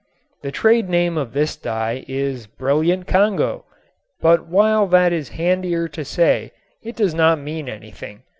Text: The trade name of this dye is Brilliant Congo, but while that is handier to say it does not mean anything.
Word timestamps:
The 0.41 0.49
trade 0.51 0.89
name 0.89 1.15
of 1.15 1.33
this 1.33 1.55
dye 1.55 2.03
is 2.07 2.47
Brilliant 2.47 3.05
Congo, 3.05 3.65
but 4.19 4.47
while 4.47 4.87
that 4.87 5.13
is 5.13 5.29
handier 5.37 5.87
to 5.89 6.03
say 6.03 6.51
it 6.81 6.95
does 6.95 7.13
not 7.13 7.37
mean 7.37 7.69
anything. 7.69 8.23